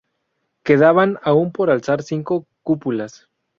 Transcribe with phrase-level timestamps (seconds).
[0.63, 3.29] Quedaban aún por alzar cinco cúpulas.